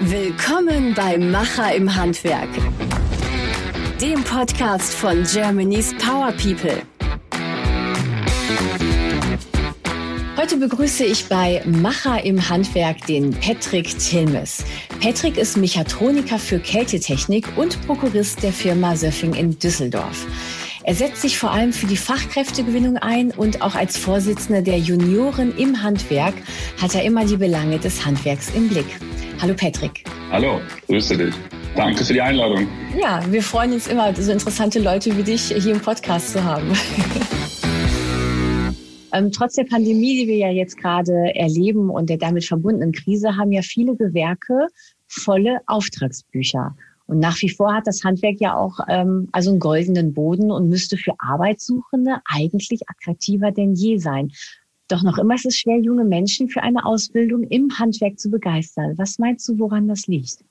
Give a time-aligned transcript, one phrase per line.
[0.00, 2.48] Willkommen bei Macher im Handwerk,
[4.00, 6.80] dem Podcast von Germany's Power People.
[10.38, 14.64] Heute begrüße ich bei Macher im Handwerk den Patrick Tilmes.
[15.02, 20.26] Patrick ist Mechatroniker für Kältetechnik und Prokurist der Firma Söffing in Düsseldorf.
[20.86, 25.56] Er setzt sich vor allem für die Fachkräftegewinnung ein und auch als Vorsitzender der Junioren
[25.56, 26.34] im Handwerk
[26.78, 28.84] hat er immer die Belange des Handwerks im Blick.
[29.40, 30.04] Hallo Patrick.
[30.30, 31.34] Hallo, grüße dich.
[31.74, 32.68] Danke für die Einladung.
[33.00, 36.70] Ja, wir freuen uns immer, so interessante Leute wie dich hier im Podcast zu haben.
[39.16, 43.36] Ähm, trotz der Pandemie, die wir ja jetzt gerade erleben und der damit verbundenen Krise,
[43.36, 44.66] haben ja viele Gewerke
[45.06, 46.74] volle Auftragsbücher.
[47.06, 50.68] Und nach wie vor hat das Handwerk ja auch ähm, also einen goldenen Boden und
[50.68, 54.32] müsste für Arbeitssuchende eigentlich attraktiver denn je sein.
[54.88, 58.94] Doch noch immer ist es schwer, junge Menschen für eine Ausbildung im Handwerk zu begeistern.
[58.96, 60.44] Was meinst du, woran das liegt?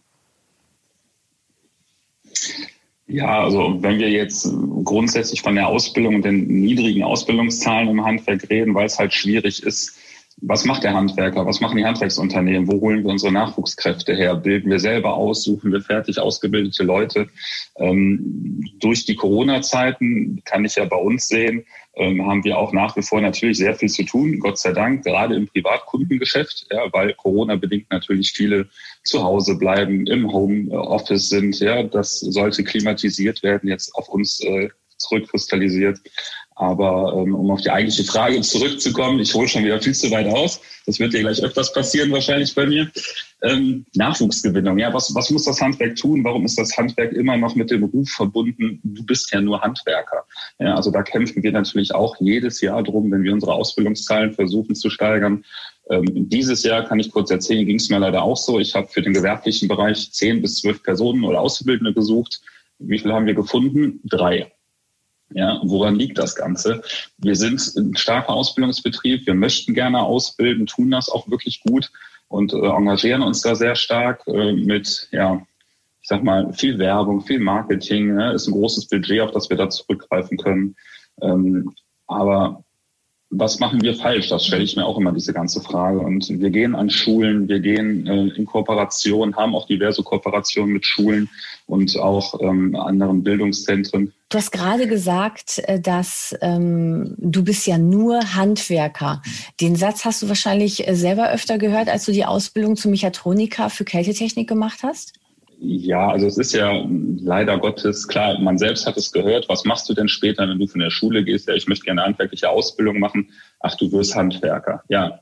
[3.08, 4.48] Ja, also wenn wir jetzt
[4.84, 9.62] grundsätzlich von der Ausbildung und den niedrigen Ausbildungszahlen im Handwerk reden, weil es halt schwierig
[9.62, 10.00] ist,
[10.46, 11.46] was macht der Handwerker?
[11.46, 12.68] Was machen die Handwerksunternehmen?
[12.68, 14.36] Wo holen wir unsere Nachwuchskräfte her?
[14.36, 15.44] Bilden wir selber aus?
[15.44, 17.30] Suchen wir fertig ausgebildete Leute?
[17.78, 22.96] Ähm, durch die Corona-Zeiten kann ich ja bei uns sehen, ähm, haben wir auch nach
[22.98, 27.14] wie vor natürlich sehr viel zu tun, Gott sei Dank, gerade im Privatkundengeschäft, ja, weil
[27.14, 28.68] Corona bedingt natürlich viele
[29.04, 31.60] zu Hause bleiben, im Homeoffice sind.
[31.60, 36.00] Ja, das sollte klimatisiert werden, jetzt auf uns äh, zurückkristallisiert.
[36.56, 40.28] Aber ähm, um auf die eigentliche Frage zurückzukommen, ich hole schon wieder viel zu weit
[40.28, 40.62] aus.
[40.86, 42.92] Das wird dir gleich öfters passieren wahrscheinlich bei mir.
[43.42, 46.24] Ähm, Nachwuchsgewinnung, ja, was, was muss das Handwerk tun?
[46.24, 50.24] Warum ist das Handwerk immer noch mit dem Ruf verbunden, du bist ja nur Handwerker?
[50.60, 54.76] Ja, also da kämpfen wir natürlich auch jedes Jahr drum, wenn wir unsere Ausbildungszahlen versuchen
[54.76, 55.44] zu steigern.
[55.90, 58.60] Ähm, dieses Jahr kann ich kurz erzählen, ging es mir leider auch so.
[58.60, 62.42] Ich habe für den gewerblichen Bereich zehn bis zwölf Personen oder Auszubildende gesucht.
[62.80, 64.00] Wie viele haben wir gefunden?
[64.06, 64.53] Drei.
[65.36, 66.82] Ja, woran liegt das Ganze?
[67.18, 69.26] Wir sind ein starker Ausbildungsbetrieb.
[69.26, 71.92] Wir möchten gerne ausbilden, tun das auch wirklich gut
[72.28, 75.42] und äh, engagieren uns da sehr stark äh, mit, ja,
[76.02, 78.16] ich sag mal, viel Werbung, viel Marketing.
[78.16, 78.34] Ne?
[78.34, 80.76] Ist ein großes Budget, auf das wir da zurückgreifen können.
[81.22, 81.74] Ähm,
[82.08, 82.64] aber
[83.36, 84.30] was machen wir falsch?
[84.30, 86.00] Das stelle ich mir auch immer diese ganze Frage.
[86.00, 90.86] Und wir gehen an Schulen, wir gehen äh, in Kooperation, haben auch diverse Kooperationen mit
[90.86, 91.30] Schulen
[91.66, 94.14] und auch ähm, anderen Bildungszentren.
[94.30, 99.22] Du hast gerade gesagt, äh, dass ähm, du bist ja nur Handwerker.
[99.62, 103.70] Den Satz hast du wahrscheinlich äh, selber öfter gehört, als du die Ausbildung zum Mechatroniker
[103.70, 105.14] für Kältetechnik gemacht hast?
[105.66, 106.86] Ja, also es ist ja
[107.22, 110.68] leider Gottes klar, man selbst hat es gehört, was machst du denn später, wenn du
[110.68, 111.48] von der Schule gehst?
[111.48, 113.32] Ja, ich möchte gerne handwerkliche Ausbildung machen.
[113.62, 114.84] Ach, du wirst Handwerker.
[114.90, 115.22] Ja,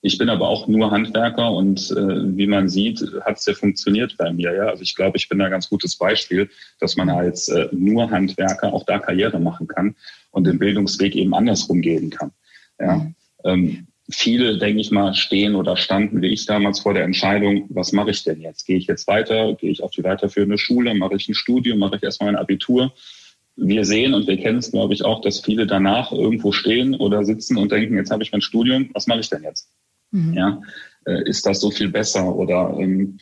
[0.00, 4.16] ich bin aber auch nur Handwerker und äh, wie man sieht, hat es ja funktioniert
[4.18, 4.54] bei mir.
[4.54, 7.66] Ja, also ich glaube, ich bin da ein ganz gutes Beispiel, dass man als äh,
[7.72, 9.96] nur Handwerker auch da Karriere machen kann
[10.30, 12.30] und den Bildungsweg eben andersrum gehen kann.
[12.78, 13.04] Ja.
[13.44, 17.92] Ähm, viele, denke ich mal, stehen oder standen wie ich damals vor der Entscheidung, was
[17.92, 18.66] mache ich denn jetzt?
[18.66, 19.54] Gehe ich jetzt weiter?
[19.54, 20.94] Gehe ich auf die weiterführende Schule?
[20.94, 21.78] Mache ich ein Studium?
[21.78, 22.92] Mache ich erstmal ein Abitur?
[23.56, 27.24] Wir sehen und wir kennen es, glaube ich, auch, dass viele danach irgendwo stehen oder
[27.24, 29.68] sitzen und denken, jetzt habe ich mein Studium, was mache ich denn jetzt?
[30.10, 30.34] Mhm.
[30.34, 30.60] Ja,
[31.06, 32.34] äh, ist das so viel besser?
[32.34, 33.18] Oder ähm,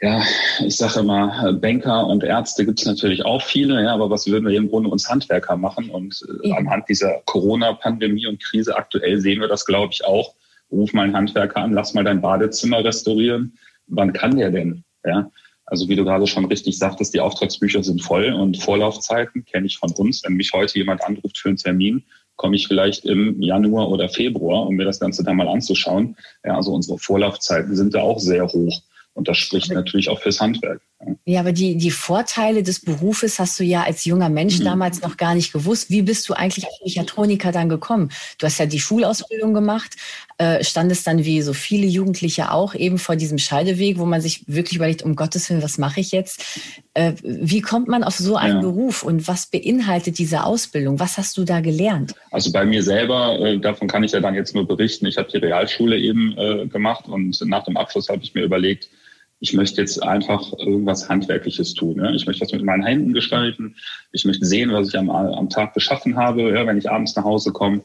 [0.00, 0.22] ja,
[0.64, 4.48] ich sage immer, Banker und Ärzte gibt es natürlich auch viele, ja, aber was würden
[4.48, 5.90] wir im Grunde uns Handwerker machen?
[5.90, 6.56] Und äh, ja.
[6.56, 10.34] anhand dieser Corona-Pandemie und Krise aktuell sehen wir das, glaube ich, auch.
[10.70, 13.56] Ruf mal einen Handwerker an, lass mal dein Badezimmer restaurieren.
[13.86, 14.84] Wann kann der denn?
[15.04, 15.30] Ja,
[15.66, 19.78] also wie du gerade schon richtig sagtest, die Auftragsbücher sind voll und Vorlaufzeiten kenne ich
[19.78, 20.22] von uns.
[20.24, 22.04] Wenn mich heute jemand anruft für einen Termin,
[22.36, 26.16] komme ich vielleicht im Januar oder Februar, um mir das Ganze dann mal anzuschauen.
[26.44, 28.82] Ja, also unsere Vorlaufzeiten sind da auch sehr hoch.
[29.14, 30.80] Und das spricht natürlich auch fürs Handwerk.
[31.24, 34.64] Ja, aber die, die Vorteile des Berufes hast du ja als junger Mensch mhm.
[34.64, 35.90] damals noch gar nicht gewusst.
[35.90, 38.10] Wie bist du eigentlich als Mechatroniker dann gekommen?
[38.38, 39.96] Du hast ja die Schulausbildung gemacht,
[40.38, 44.44] äh, standest dann wie so viele Jugendliche auch eben vor diesem Scheideweg, wo man sich
[44.46, 46.42] wirklich überlegt, um Gottes Willen, was mache ich jetzt?
[46.94, 48.60] Äh, wie kommt man auf so einen ja.
[48.60, 50.98] Beruf und was beinhaltet diese Ausbildung?
[50.98, 52.14] Was hast du da gelernt?
[52.30, 55.06] Also bei mir selber, äh, davon kann ich ja dann jetzt nur berichten.
[55.06, 56.34] Ich habe die Realschule eben
[56.70, 58.88] gemacht und nach dem Abschluss habe ich mir überlegt,
[59.40, 61.98] ich möchte jetzt einfach irgendwas Handwerkliches tun.
[61.98, 62.10] Ja?
[62.12, 63.76] Ich möchte das mit meinen Händen gestalten.
[64.12, 67.24] Ich möchte sehen, was ich am, am Tag geschaffen habe, ja, wenn ich abends nach
[67.24, 67.82] Hause komme.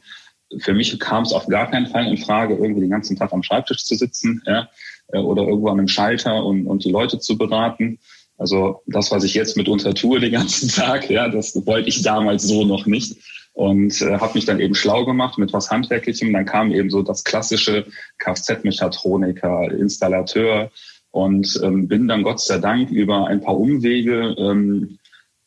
[0.58, 3.42] Für mich kam es auf gar keinen Fall in Frage, irgendwie den ganzen Tag am
[3.42, 4.68] Schreibtisch zu sitzen ja,
[5.08, 7.98] äh, oder irgendwo an einem Schalter und, und die Leute zu beraten.
[8.38, 12.44] Also das, was ich jetzt mitunter tue den ganzen Tag, ja, das wollte ich damals
[12.44, 13.16] so noch nicht.
[13.52, 16.32] und äh, habe mich dann eben schlau gemacht mit was Handwerklichem.
[16.32, 17.86] Dann kam eben so das klassische
[18.18, 20.70] Kfz-Mechatroniker, Installateur
[21.10, 24.98] und ähm, bin dann Gott sei Dank über ein paar Umwege ähm,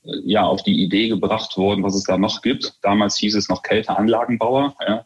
[0.03, 2.73] ja auf die Idee gebracht worden, was es da noch gibt.
[2.81, 4.75] Damals hieß es noch Kälteanlagenbauer.
[4.85, 5.05] Ja.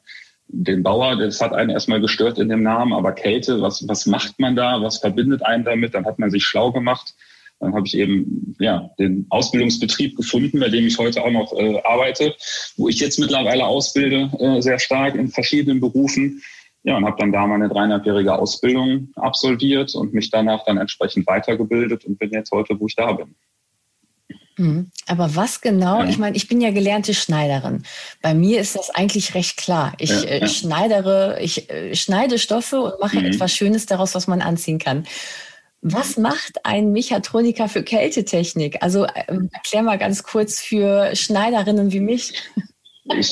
[0.50, 4.40] Den Bauer, das hat einen erstmal gestört in dem Namen, aber Kälte, was, was macht
[4.40, 4.82] man da?
[4.82, 5.94] Was verbindet einen damit?
[5.94, 7.16] Dann hat man sich schlau gemacht.
[7.60, 11.82] Dann habe ich eben ja den Ausbildungsbetrieb gefunden, bei dem ich heute auch noch äh,
[11.84, 12.36] arbeite,
[12.78, 16.42] wo ich jetzt mittlerweile ausbilde, äh, sehr stark in verschiedenen Berufen.
[16.88, 22.06] Ja, und habe dann da meine dreieinhalbjährige Ausbildung absolviert und mich danach dann entsprechend weitergebildet
[22.06, 23.36] und bin jetzt heute, wo ich da bin.
[24.56, 24.90] Mhm.
[25.06, 26.00] Aber was genau?
[26.00, 26.08] Ja.
[26.08, 27.84] Ich meine, ich bin ja gelernte Schneiderin.
[28.22, 29.96] Bei mir ist das eigentlich recht klar.
[30.00, 30.48] Ich ja, äh, ja.
[30.48, 33.26] schneidere, ich äh, schneide Stoffe und mache mhm.
[33.26, 35.06] etwas Schönes daraus, was man anziehen kann.
[35.82, 38.82] Was macht ein Mechatroniker für Kältetechnik?
[38.82, 42.34] Also äh, erklär mal ganz kurz für Schneiderinnen wie mich.
[43.16, 43.32] Ich,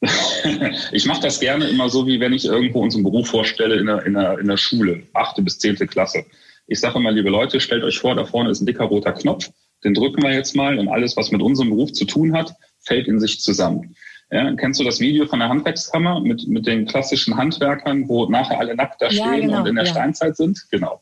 [0.92, 4.04] ich mache das gerne immer so, wie wenn ich irgendwo unseren Beruf vorstelle in der,
[4.06, 6.24] in der, in der Schule, achte bis zehnte Klasse.
[6.66, 9.50] Ich sage immer, liebe Leute, stellt euch vor, da vorne ist ein dicker roter Knopf
[9.84, 13.08] den drücken wir jetzt mal und alles, was mit unserem Beruf zu tun hat, fällt
[13.08, 13.94] in sich zusammen.
[14.30, 18.58] Ja, kennst du das Video von der Handwerkskammer mit, mit den klassischen Handwerkern, wo nachher
[18.58, 19.90] alle nackt da stehen ja, genau, und in der ja.
[19.92, 20.66] Steinzeit sind?
[20.70, 21.00] Genau.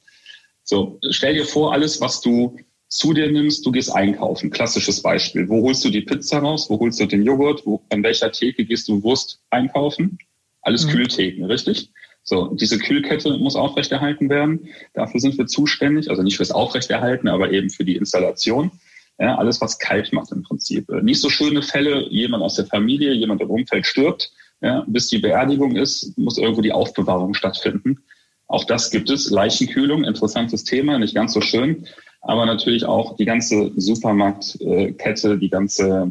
[0.62, 2.58] So, stell dir vor, alles, was du
[2.94, 4.50] zu dir nimmst, du gehst einkaufen.
[4.50, 5.48] Klassisches Beispiel.
[5.48, 6.70] Wo holst du die Pizza raus?
[6.70, 7.66] Wo holst du den Joghurt?
[7.66, 10.18] Wo, an welcher Theke gehst du Wurst einkaufen?
[10.62, 10.90] Alles mhm.
[10.90, 11.90] Kühltheken, richtig?
[12.22, 14.68] So, diese Kühlkette muss aufrechterhalten werden.
[14.94, 18.70] Dafür sind wir zuständig, also nicht fürs Aufrechterhalten, aber eben für die Installation.
[19.18, 20.88] Ja, alles, was kalt macht im Prinzip.
[21.02, 24.30] Nicht so schöne Fälle, jemand aus der Familie, jemand im Umfeld stirbt,
[24.60, 28.04] ja, bis die Beerdigung ist, muss irgendwo die Aufbewahrung stattfinden.
[28.46, 29.30] Auch das gibt es.
[29.30, 31.86] Leichenkühlung, interessantes Thema, nicht ganz so schön.
[32.24, 36.10] Aber natürlich auch die ganze Supermarktkette, die ganze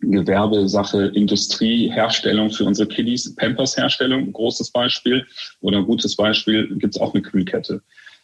[0.00, 5.26] Gewerbesache, Industrie, Herstellung für unsere Kiddies, Pampers-Herstellung, großes Beispiel.
[5.60, 7.82] Oder ein gutes Beispiel gibt es auch eine Kühlkette.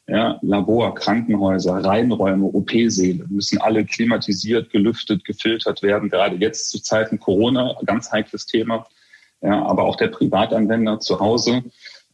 [0.08, 6.11] Ja, Labor, Krankenhäuser, Reinräume, OP-Säle müssen alle klimatisiert, gelüftet, gefiltert werden.
[6.11, 8.87] Gerade jetzt zu Zeiten Corona, ganz heikles Thema.
[9.40, 11.62] Ja, aber auch der Privatanwender zu Hause.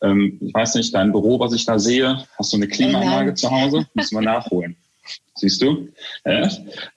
[0.02, 3.50] Ähm, ich weiß nicht, dein Büro, was ich da sehe, hast du eine Klimaanlage zu
[3.50, 3.86] Hause?
[3.94, 4.76] Müssen wir nachholen.
[5.34, 5.88] Siehst du?
[6.24, 6.48] Ja?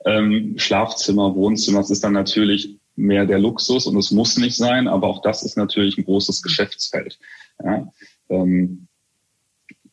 [0.05, 4.87] Ähm, Schlafzimmer, Wohnzimmer, das ist dann natürlich mehr der Luxus und es muss nicht sein,
[4.87, 7.19] aber auch das ist natürlich ein großes Geschäftsfeld.
[7.63, 7.91] Ja?
[8.29, 8.87] Ähm,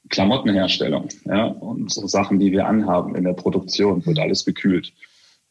[0.08, 1.46] Klamottenherstellung ja?
[1.46, 4.92] und so Sachen, die wir anhaben in der Produktion, wird alles gekühlt.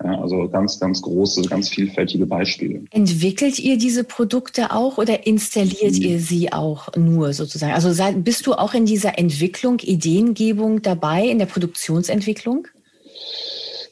[0.03, 2.83] Ja, also ganz, ganz große, ganz vielfältige Beispiele.
[2.91, 6.01] Entwickelt ihr diese Produkte auch oder installiert mhm.
[6.01, 7.73] ihr sie auch nur sozusagen?
[7.73, 12.67] Also seid, bist du auch in dieser Entwicklung, Ideengebung dabei, in der Produktionsentwicklung?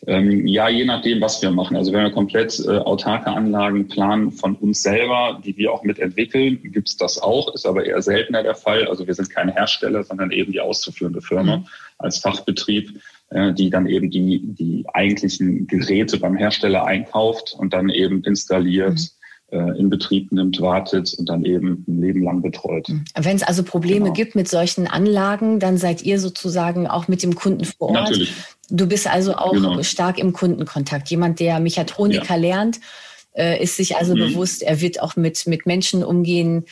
[0.08, 1.76] Ähm, ja, je nachdem, was wir machen.
[1.76, 6.60] Also wenn wir komplett äh, autarke Anlagen planen von uns selber, die wir auch mitentwickeln,
[6.64, 8.88] gibt's das auch, ist aber eher seltener der Fall.
[8.88, 11.68] Also wir sind keine Hersteller, sondern eben die auszuführende Firma mhm.
[11.98, 13.00] als Fachbetrieb.
[13.30, 18.94] Äh, die dann eben die, die eigentlichen Geräte beim Hersteller einkauft und dann eben installiert.
[18.94, 19.08] Mhm
[19.52, 22.90] äh, in Betrieb nimmt, wartet und dann eben ein Leben lang betreut.
[22.90, 23.06] Mhm.
[23.16, 24.14] Wenn es also Probleme genau.
[24.14, 28.10] gibt mit solchen Anlagen, dann seid ihr sozusagen auch mit dem Kunden vor Ort.
[28.10, 28.34] Natürlich.
[28.72, 29.84] Du bist also auch genau.
[29.84, 31.10] stark im Kundenkontakt.
[31.12, 32.42] Jemand, der Mechatroniker ja.
[32.42, 32.80] lernt,
[33.34, 34.22] äh, ist sich also mhm.
[34.22, 36.66] bewusst, er wird auch mit, mit Menschen umgehen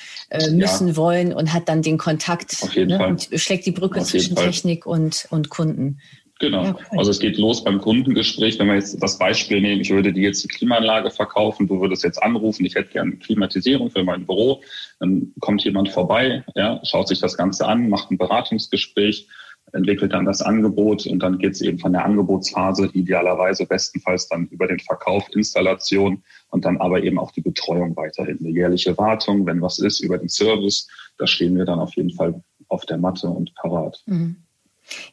[0.50, 0.96] müssen ja.
[0.96, 5.28] wollen und hat dann den Kontakt ne, und schlägt die Brücke Auf zwischen Technik und,
[5.30, 6.00] und Kunden.
[6.44, 6.78] Genau.
[6.98, 8.60] Also es geht los beim Kundengespräch.
[8.60, 12.04] Wenn wir jetzt das Beispiel nehmen, ich würde dir jetzt die Klimaanlage verkaufen, du würdest
[12.04, 14.62] jetzt anrufen, ich hätte gerne Klimatisierung für mein Büro.
[15.00, 19.30] Dann kommt jemand vorbei, ja, schaut sich das Ganze an, macht ein Beratungsgespräch,
[19.72, 24.48] entwickelt dann das Angebot und dann geht es eben von der Angebotsphase idealerweise bestenfalls dann
[24.48, 28.38] über den Verkauf, Installation und dann aber eben auch die Betreuung weiterhin.
[28.40, 32.12] Eine jährliche Wartung, wenn was ist, über den Service, da stehen wir dann auf jeden
[32.12, 34.04] Fall auf der Matte und parat.
[34.08, 34.43] Mhm.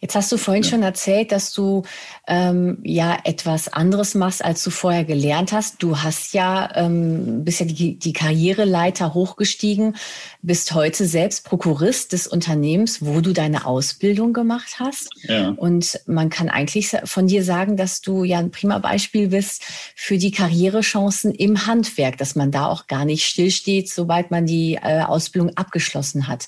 [0.01, 0.71] Jetzt hast du vorhin ja.
[0.71, 1.83] schon erzählt, dass du
[2.27, 5.83] ähm, ja etwas anderes machst, als du vorher gelernt hast.
[5.83, 9.97] Du hast ja ähm, bist ja die, die Karriereleiter hochgestiegen,
[10.43, 15.11] bist heute selbst Prokurist des Unternehmens, wo du deine Ausbildung gemacht hast.
[15.23, 15.51] Ja.
[15.51, 19.63] Und man kann eigentlich von dir sagen, dass du ja ein prima Beispiel bist
[19.95, 24.79] für die Karrierechancen im Handwerk, dass man da auch gar nicht stillsteht, sobald man die
[24.83, 26.47] äh, Ausbildung abgeschlossen hat.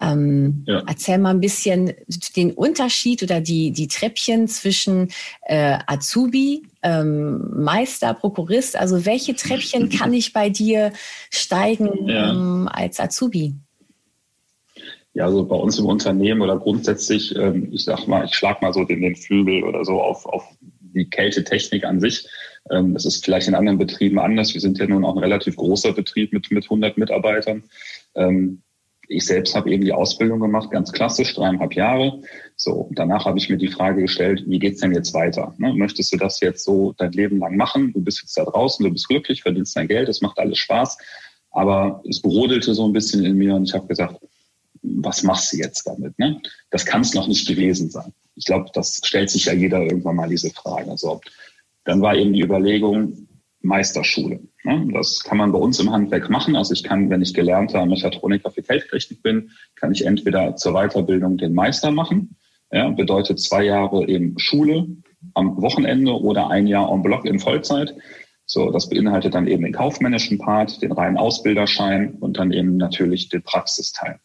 [0.00, 0.82] Ähm, ja.
[0.86, 1.92] Erzähl mal ein bisschen
[2.36, 5.10] den Unterschied oder die, die Treppchen zwischen
[5.42, 8.76] äh, Azubi, ähm, Meister, Prokurist.
[8.76, 10.92] Also welche Treppchen kann ich bei dir
[11.30, 12.30] steigen ja.
[12.30, 13.54] ähm, als Azubi?
[15.14, 18.74] Ja, also bei uns im Unternehmen oder grundsätzlich, ähm, ich sag mal, ich schlag mal
[18.74, 22.28] so den, den Flügel oder so auf, auf die Kältetechnik an sich.
[22.70, 24.52] Ähm, das ist vielleicht in anderen Betrieben anders.
[24.52, 27.64] Wir sind ja nun auch ein relativ großer Betrieb mit, mit 100 Mitarbeitern.
[29.08, 32.20] Ich selbst habe eben die Ausbildung gemacht, ganz klassisch, dreieinhalb Jahre.
[32.56, 35.54] So, danach habe ich mir die Frage gestellt, wie geht's denn jetzt weiter?
[35.58, 35.72] Ne?
[35.74, 37.92] Möchtest du das jetzt so dein Leben lang machen?
[37.92, 40.98] Du bist jetzt da draußen, du bist glücklich, verdienst dein Geld, es macht alles Spaß.
[41.50, 44.16] Aber es brodelte so ein bisschen in mir und ich habe gesagt,
[44.82, 46.18] was machst du jetzt damit?
[46.18, 46.40] Ne?
[46.70, 48.12] Das kann es noch nicht gewesen sein.
[48.34, 50.90] Ich glaube, das stellt sich ja jeder irgendwann mal diese Frage.
[50.90, 51.20] Also,
[51.84, 53.26] dann war eben die Überlegung,
[53.62, 54.40] Meisterschule.
[54.66, 54.88] Ne?
[54.92, 56.56] Das kann man bei uns im Handwerk machen.
[56.56, 61.38] Also ich kann, wenn ich gelernter Mechatroniker für Feldtechnik bin, kann ich entweder zur Weiterbildung
[61.38, 62.36] den Meister machen.
[62.72, 64.88] Ja, bedeutet zwei Jahre eben Schule
[65.34, 67.94] am Wochenende oder ein Jahr en bloc in Vollzeit.
[68.44, 73.28] So, das beinhaltet dann eben den kaufmännischen Part, den reinen Ausbilderschein und dann eben natürlich
[73.28, 74.18] den Praxisteil.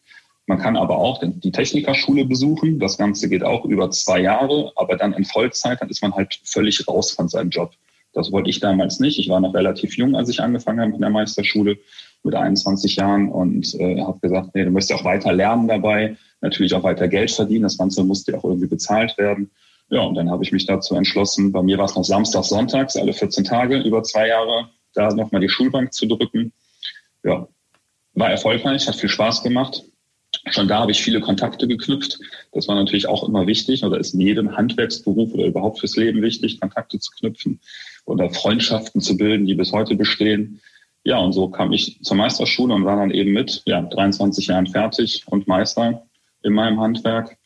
[0.47, 2.79] Man kann aber auch die Technikerschule besuchen.
[2.79, 6.39] Das Ganze geht auch über zwei Jahre, aber dann in Vollzeit, dann ist man halt
[6.43, 7.73] völlig raus von seinem Job.
[8.13, 9.19] Das wollte ich damals nicht.
[9.19, 11.77] Ich war noch relativ jung, als ich angefangen habe mit der Meisterschule
[12.23, 16.73] mit 21 Jahren und äh, habe gesagt, nee, du möchtest auch weiter lernen dabei, natürlich
[16.73, 17.63] auch weiter Geld verdienen.
[17.63, 19.49] Das Ganze musste auch irgendwie bezahlt werden.
[19.89, 22.95] Ja, und dann habe ich mich dazu entschlossen, bei mir war es noch Samstag, Sonntags,
[22.95, 26.53] alle 14 Tage, über zwei Jahre, da nochmal die Schulbank zu drücken.
[27.23, 27.47] Ja,
[28.13, 29.83] war erfolgreich, hat viel Spaß gemacht.
[30.49, 32.19] Schon da habe ich viele Kontakte geknüpft.
[32.51, 36.21] Das war natürlich auch immer wichtig oder ist in jedem Handwerksberuf oder überhaupt fürs Leben
[36.21, 37.59] wichtig, Kontakte zu knüpfen
[38.05, 40.61] oder Freundschaften zu bilden, die bis heute bestehen.
[41.03, 44.67] Ja, und so kam ich zur Meisterschule und war dann eben mit ja, 23 Jahren
[44.67, 46.05] fertig und Meister
[46.43, 47.37] in meinem Handwerk.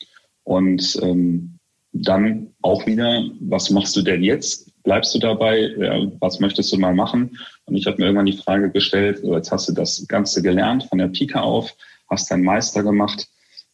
[0.44, 1.58] Und ähm,
[1.92, 4.72] dann auch wieder, was machst du denn jetzt?
[4.84, 5.74] Bleibst du dabei?
[5.78, 7.38] Ja, was möchtest du mal machen?
[7.66, 10.98] Und ich habe mir irgendwann die Frage gestellt, jetzt hast du das Ganze gelernt von
[10.98, 11.74] der Pika auf,
[12.10, 13.28] hast deinen Meister gemacht.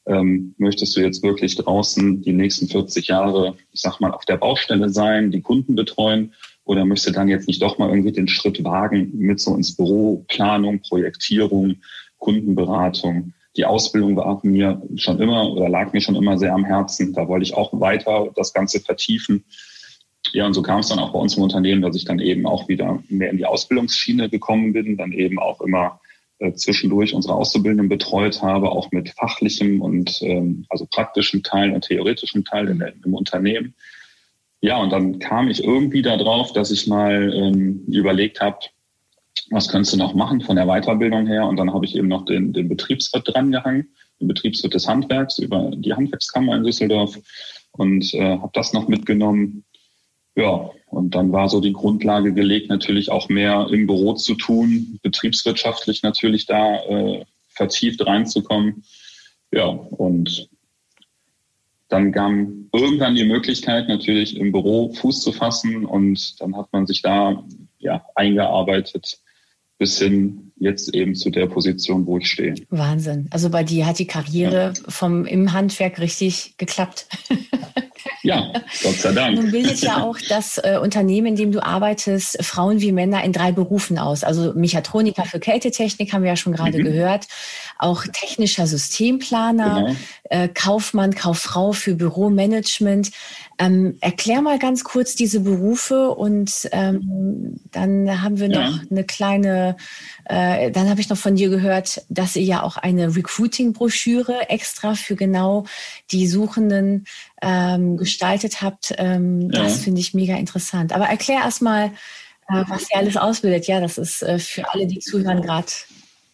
[0.07, 4.37] Ähm, möchtest du jetzt wirklich draußen die nächsten 40 Jahre, ich sag mal, auf der
[4.37, 6.33] Baustelle sein, die Kunden betreuen?
[6.63, 9.75] Oder möchtest du dann jetzt nicht doch mal irgendwie den Schritt wagen mit so ins
[9.75, 11.77] Büro, Planung, Projektierung,
[12.17, 13.33] Kundenberatung?
[13.57, 17.13] Die Ausbildung war mir schon immer oder lag mir schon immer sehr am Herzen.
[17.13, 19.43] Da wollte ich auch weiter das Ganze vertiefen.
[20.33, 22.45] Ja, und so kam es dann auch bei uns im Unternehmen, dass ich dann eben
[22.45, 25.99] auch wieder mehr in die Ausbildungsschiene gekommen bin, dann eben auch immer
[26.41, 31.85] äh, zwischendurch unsere Auszubildenden betreut habe, auch mit fachlichem und ähm, also praktischem Teil und
[31.85, 33.75] theoretischem Teil in im Unternehmen.
[34.59, 38.57] Ja, und dann kam ich irgendwie darauf, dass ich mal ähm, überlegt habe,
[39.51, 41.45] was könntest du noch machen von der Weiterbildung her?
[41.45, 45.71] Und dann habe ich eben noch den, den Betriebswirt drangehangen, den Betriebswirt des Handwerks über
[45.75, 47.19] die Handwerkskammer in Düsseldorf
[47.71, 49.63] und äh, habe das noch mitgenommen.
[50.35, 54.99] Ja, und dann war so die Grundlage gelegt, natürlich auch mehr im Büro zu tun,
[55.01, 58.83] betriebswirtschaftlich natürlich da äh, vertieft reinzukommen.
[59.51, 60.49] Ja, und
[61.89, 66.87] dann kam irgendwann die Möglichkeit, natürlich im Büro Fuß zu fassen und dann hat man
[66.87, 67.43] sich da
[67.79, 69.19] ja, eingearbeitet
[69.77, 72.53] bis hin jetzt eben zu der Position, wo ich stehe.
[72.69, 73.27] Wahnsinn.
[73.31, 74.89] Also bei dir hat die Karriere ja.
[74.89, 77.07] vom im Handwerk richtig geklappt.
[78.23, 78.51] Ja,
[78.83, 79.35] Gott sei Dank.
[79.35, 83.33] Nun bildet ja auch das äh, Unternehmen, in dem du arbeitest, Frauen wie Männer in
[83.33, 84.23] drei Berufen aus.
[84.23, 86.83] Also Mechatroniker für Kältetechnik haben wir ja schon gerade mhm.
[86.83, 87.27] gehört,
[87.79, 89.95] auch technischer Systemplaner, genau.
[90.29, 93.11] äh, Kaufmann, Kauffrau für Büromanagement.
[93.57, 98.81] Ähm, erklär mal ganz kurz diese Berufe und ähm, dann haben wir noch ja.
[98.89, 99.77] eine kleine,
[100.25, 104.95] äh, dann habe ich noch von dir gehört, dass ihr ja auch eine Recruiting-Broschüre extra
[104.95, 105.65] für genau
[106.11, 107.05] die Suchenden
[107.41, 108.93] ähm, gestaltet habt.
[108.97, 109.63] Ähm, ja.
[109.63, 110.93] Das finde ich mega interessant.
[110.93, 111.91] Aber erklär erst mal,
[112.47, 113.67] äh, was ihr alles ausbildet.
[113.67, 115.67] Ja, das ist äh, für alle, die zuhören, gerade.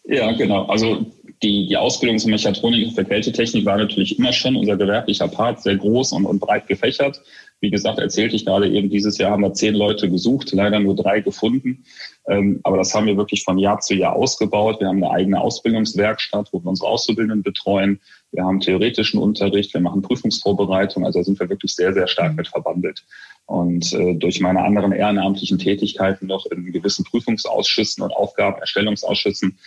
[0.05, 0.65] Ja, genau.
[0.65, 1.05] Also
[1.43, 5.75] die, die Ausbildung zur Mechatronik für Kältetechnik war natürlich immer schon unser gewerblicher Part, sehr
[5.75, 7.21] groß und, und breit gefächert.
[7.59, 10.95] Wie gesagt, erzählte ich gerade eben, dieses Jahr haben wir zehn Leute gesucht, leider nur
[10.95, 11.85] drei gefunden.
[12.27, 14.79] Ähm, aber das haben wir wirklich von Jahr zu Jahr ausgebaut.
[14.79, 17.99] Wir haben eine eigene Ausbildungswerkstatt, wo wir unsere Auszubildenden betreuen.
[18.31, 21.05] Wir haben theoretischen Unterricht, wir machen Prüfungsvorbereitung.
[21.05, 23.03] Also da sind wir wirklich sehr, sehr stark mit verbandelt.
[23.47, 29.57] Und äh, durch meine anderen ehrenamtlichen Tätigkeiten noch in gewissen Prüfungsausschüssen und Aufgabenerstellungsausschüssen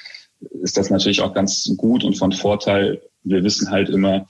[0.62, 3.02] ist das natürlich auch ganz gut und von Vorteil.
[3.22, 4.26] Wir wissen halt immer,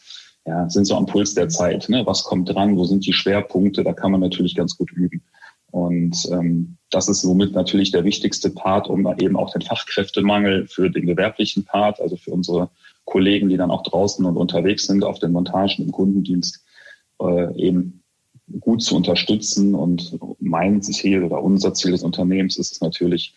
[0.46, 1.88] ja, sind so am Puls der Zeit.
[1.88, 2.04] Ne?
[2.06, 2.76] Was kommt dran?
[2.76, 3.84] Wo sind die Schwerpunkte?
[3.84, 5.22] Da kann man natürlich ganz gut üben.
[5.70, 10.90] Und ähm, das ist somit natürlich der wichtigste Part, um eben auch den Fachkräftemangel für
[10.90, 12.70] den gewerblichen Part, also für unsere
[13.04, 16.64] Kollegen, die dann auch draußen und unterwegs sind auf den Montagen im Kundendienst,
[17.20, 18.02] äh, eben
[18.58, 19.76] gut zu unterstützen.
[19.76, 23.34] Und mein Ziel oder unser Ziel des Unternehmens ist es natürlich,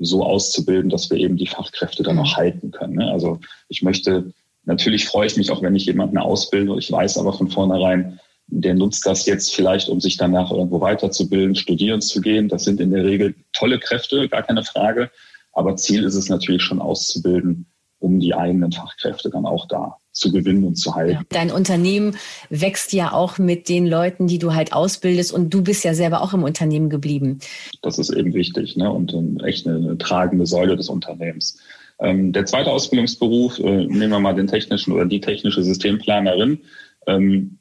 [0.00, 2.36] so auszubilden, dass wir eben die Fachkräfte dann auch mhm.
[2.36, 2.94] halten können.
[2.94, 3.10] Ne?
[3.10, 4.32] Also ich möchte,
[4.64, 6.76] natürlich freue ich mich auch, wenn ich jemanden ausbilde.
[6.78, 11.54] Ich weiß aber von vornherein, der nutzt das jetzt vielleicht, um sich danach irgendwo weiterzubilden,
[11.54, 12.48] studieren zu gehen.
[12.48, 15.10] Das sind in der Regel tolle Kräfte, gar keine Frage.
[15.52, 17.66] Aber Ziel ist es natürlich schon auszubilden,
[18.00, 21.12] um die eigenen Fachkräfte dann auch da zu gewinnen und zu halten.
[21.14, 21.22] Ja.
[21.30, 22.16] Dein Unternehmen
[22.48, 26.22] wächst ja auch mit den Leuten, die du halt ausbildest und du bist ja selber
[26.22, 27.40] auch im Unternehmen geblieben.
[27.82, 28.90] Das ist eben wichtig ne?
[28.90, 31.58] und echt eine, eine tragende Säule des Unternehmens.
[32.00, 36.60] Ähm, der zweite Ausbildungsberuf, äh, nehmen wir mal den technischen oder die technische Systemplanerin,
[37.06, 37.58] ähm,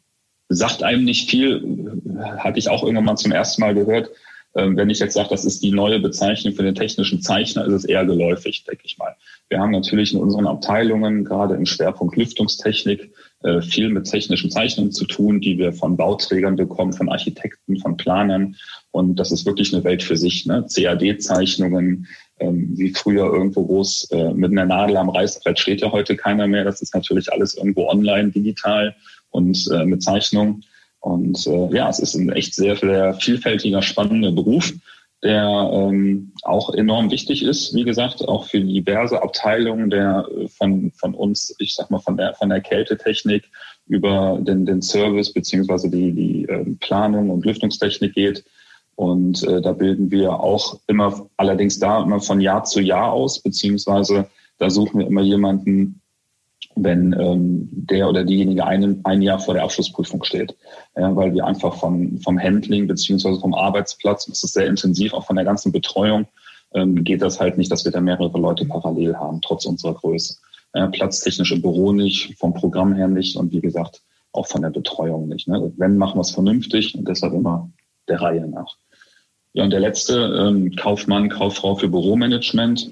[0.49, 2.01] sagt einem nicht viel,
[2.37, 4.09] hatte ich auch irgendwann mal zum ersten Mal gehört.
[4.55, 7.73] Ähm, wenn ich jetzt sage, das ist die neue Bezeichnung für den technischen Zeichner, ist
[7.73, 9.15] es eher geläufig, denke ich mal.
[9.49, 13.11] Wir haben natürlich in unseren Abteilungen, gerade im Schwerpunkt Lüftungstechnik,
[13.43, 17.97] äh, viel mit technischen Zeichnungen zu tun, die wir von Bauträgern bekommen, von Architekten, von
[17.97, 18.55] Planern.
[18.91, 20.45] Und das ist wirklich eine Welt für sich.
[20.45, 20.65] Ne?
[20.71, 22.07] CAD-Zeichnungen,
[22.51, 26.63] wie früher irgendwo groß äh, mit einer Nadel am Reißbrett steht ja heute keiner mehr.
[26.63, 28.95] Das ist natürlich alles irgendwo online, digital
[29.31, 30.61] und äh, mit Zeichnung.
[30.99, 34.73] Und äh, ja, es ist ein echt sehr, sehr vielfältiger, spannender Beruf,
[35.21, 41.13] der ähm, auch enorm wichtig ist, wie gesagt, auch für diverse Abteilungen der von, von
[41.13, 43.49] uns, ich sag mal, von der von der Kältetechnik
[43.87, 48.43] über den, den Service beziehungsweise die, die äh, Planung und Lüftungstechnik geht.
[48.95, 53.41] Und äh, da bilden wir auch immer, allerdings da immer von Jahr zu Jahr aus,
[53.41, 54.27] beziehungsweise
[54.59, 56.01] da suchen wir immer jemanden,
[56.75, 60.55] wenn ähm, der oder diejenige ein, ein Jahr vor der Abschlussprüfung steht.
[60.95, 65.25] Ja, weil wir einfach von, vom Handling beziehungsweise vom Arbeitsplatz, das ist sehr intensiv, auch
[65.25, 66.27] von der ganzen Betreuung,
[66.73, 70.37] ähm, geht das halt nicht, dass wir da mehrere Leute parallel haben, trotz unserer Größe.
[70.75, 74.71] Ja, platztechnisch im Büro nicht, vom Programm her nicht und wie gesagt, auch von der
[74.71, 75.47] Betreuung nicht.
[75.47, 75.71] Ne?
[75.77, 77.69] Wenn, machen wir es vernünftig und deshalb immer
[78.07, 78.75] der Reihe nach.
[79.53, 82.89] Ja, und der letzte, ähm, Kaufmann, Kauffrau für Büromanagement,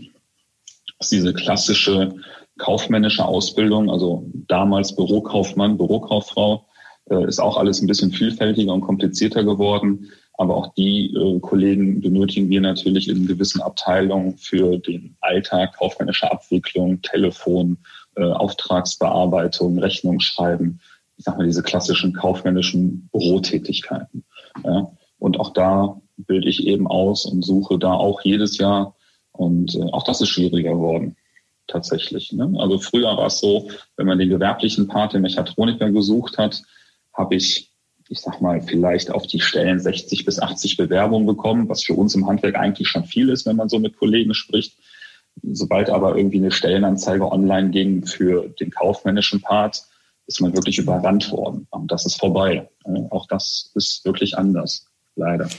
[1.00, 2.14] ist diese klassische
[2.58, 6.66] kaufmännische Ausbildung, also damals Bürokaufmann, Bürokauffrau,
[7.10, 10.12] äh, ist auch alles ein bisschen vielfältiger und komplizierter geworden.
[10.38, 16.32] Aber auch die äh, Kollegen benötigen wir natürlich in gewissen Abteilungen für den Alltag, kaufmännische
[16.32, 17.78] Abwicklung, Telefon,
[18.16, 20.80] äh, Auftragsbearbeitung, Rechnung schreiben.
[21.18, 24.24] Ich sag mal, diese klassischen kaufmännischen Bürotätigkeiten.
[24.64, 24.92] Ja.
[25.20, 28.96] Und auch da bilde ich eben aus und suche da auch jedes Jahr.
[29.32, 31.16] Und äh, auch das ist schwieriger geworden
[31.72, 32.32] tatsächlich.
[32.34, 32.54] Ne?
[32.58, 36.62] Also früher war es so, wenn man den gewerblichen Part, den Mechatroniker gesucht hat,
[37.14, 37.72] habe ich,
[38.10, 42.14] ich sag mal, vielleicht auf die Stellen 60 bis 80 Bewerbungen bekommen, was für uns
[42.16, 44.78] im Handwerk eigentlich schon viel ist, wenn man so mit Kollegen spricht.
[45.44, 49.84] Sobald aber irgendwie eine Stellenanzeige online ging für den kaufmännischen Part,
[50.28, 51.68] ist man wirklich überrannt worden.
[51.72, 52.70] Und das ist vorbei.
[53.10, 55.50] Auch das ist wirklich anders, leider.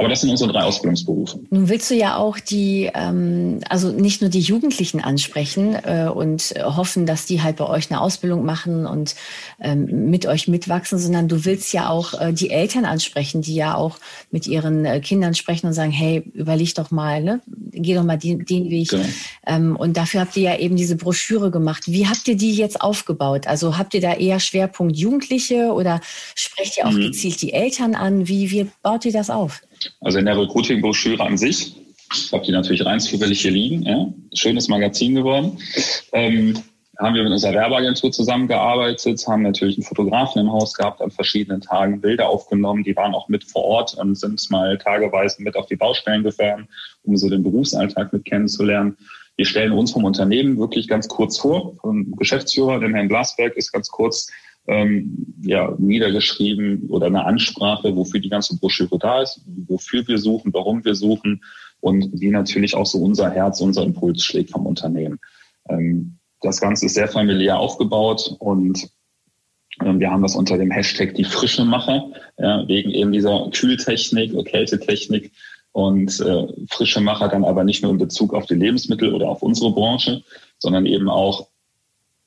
[0.00, 1.40] Aber das sind unsere drei Ausbildungsberufe.
[1.50, 6.54] Nun willst du ja auch die, ähm, also nicht nur die Jugendlichen ansprechen äh, und
[6.58, 9.14] hoffen, dass die halt bei euch eine Ausbildung machen und
[9.60, 13.74] ähm, mit euch mitwachsen, sondern du willst ja auch äh, die Eltern ansprechen, die ja
[13.74, 13.98] auch
[14.30, 17.42] mit ihren äh, Kindern sprechen und sagen, hey, überleg doch mal, ne?
[17.72, 18.88] geh doch mal den, den Weg.
[18.88, 19.04] Genau.
[19.46, 21.84] Ähm, und dafür habt ihr ja eben diese Broschüre gemacht.
[21.86, 23.46] Wie habt ihr die jetzt aufgebaut?
[23.46, 26.00] Also habt ihr da eher Schwerpunkt Jugendliche oder
[26.34, 27.02] sprecht ihr auch mhm.
[27.02, 28.28] gezielt die Eltern an?
[28.28, 29.60] Wie, wie baut ihr das auf?
[30.00, 31.76] Also in der Recruiting-Broschüre an sich,
[32.12, 35.58] ich habe die natürlich rein zufällig hier liegen, ja, schönes Magazin geworden.
[36.12, 36.60] Ähm,
[37.00, 41.62] haben wir mit unserer Werbeagentur zusammengearbeitet, haben natürlich einen Fotografen im Haus gehabt, an verschiedenen
[41.62, 42.84] Tagen Bilder aufgenommen.
[42.84, 46.68] Die waren auch mit vor Ort und sind mal tageweise mit auf die Baustellen gefahren,
[47.04, 48.98] um so den Berufsalltag mit kennenzulernen.
[49.36, 51.74] Wir stellen uns vom Unternehmen wirklich ganz kurz vor.
[51.80, 54.30] Vom Geschäftsführer, dem Herrn Glasberg, ist ganz kurz
[54.66, 60.52] ähm, ja, niedergeschrieben oder eine Ansprache, wofür die ganze Broschüre da ist, wofür wir suchen,
[60.52, 61.42] warum wir suchen
[61.80, 65.18] und wie natürlich auch so unser Herz, unser Impuls schlägt vom Unternehmen.
[65.68, 68.88] Ähm, das Ganze ist sehr familiär aufgebaut und
[69.82, 74.32] ähm, wir haben das unter dem Hashtag die frische Macher, ja, wegen eben dieser Kühltechnik,
[74.46, 75.32] Kältetechnik
[75.72, 79.42] und äh, frische Macher dann aber nicht nur in Bezug auf die Lebensmittel oder auf
[79.42, 80.22] unsere Branche,
[80.58, 81.49] sondern eben auch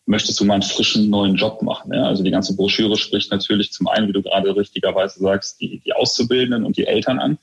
[0.06, 1.94] möchtest du mal einen frischen neuen Job machen?
[1.94, 2.04] Ja?
[2.04, 5.94] Also die ganze Broschüre spricht natürlich zum einen, wie du gerade richtigerweise sagst, die, die
[5.94, 7.38] Auszubildenden und die Eltern an,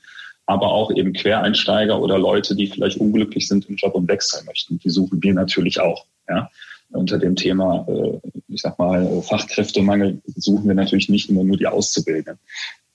[0.45, 4.79] aber auch eben Quereinsteiger oder Leute, die vielleicht unglücklich sind im Job und wechseln möchten.
[4.79, 6.05] Die suchen wir natürlich auch.
[6.27, 6.49] Ja?
[6.91, 8.19] Unter dem Thema, äh,
[8.49, 12.37] ich sag mal, Fachkräftemangel suchen wir natürlich nicht nur, nur die Auszubildenden.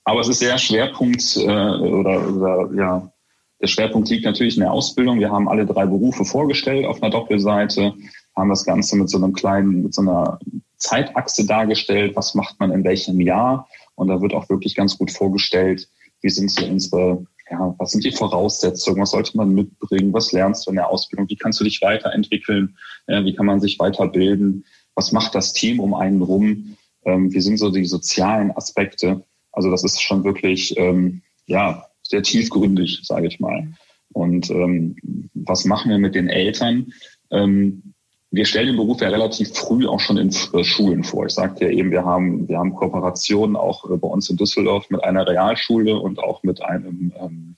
[0.03, 3.11] Aber es ist sehr Schwerpunkt äh, oder, oder ja,
[3.59, 5.19] der Schwerpunkt liegt natürlich in der Ausbildung.
[5.19, 7.93] Wir haben alle drei Berufe vorgestellt auf einer Doppelseite
[8.37, 10.39] haben das Ganze mit so einem kleinen, mit so einer
[10.77, 13.67] Zeitachse dargestellt, was macht man in welchem Jahr.
[13.95, 15.89] Und da wird auch wirklich ganz gut vorgestellt,
[16.21, 20.65] wie sind so unsere, ja, was sind die Voraussetzungen, was sollte man mitbringen, was lernst
[20.65, 24.65] du in der Ausbildung, wie kannst du dich weiterentwickeln, ja, wie kann man sich weiterbilden,
[24.95, 29.23] was macht das Team um einen rum, Ähm, wie sind so die sozialen Aspekte?
[29.53, 33.73] Also das ist schon wirklich ähm, ja sehr tiefgründig, sage ich mal.
[34.13, 34.95] Und ähm,
[35.33, 36.91] was machen wir mit den Eltern?
[37.31, 37.93] Ähm,
[38.31, 41.25] wir stellen den Beruf ja relativ früh auch schon in äh, Schulen vor.
[41.25, 44.89] Ich sagte ja eben, wir haben, wir haben Kooperationen auch äh, bei uns in Düsseldorf
[44.89, 47.55] mit einer Realschule und auch mit einem ähm,